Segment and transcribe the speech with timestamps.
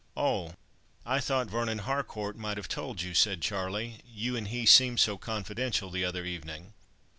[0.17, 0.55] "Oh!
[1.05, 3.99] I thought Vernon Harcourt might have told you," said Charlie.
[4.03, 6.73] "You and he seemed so confidential the other evening."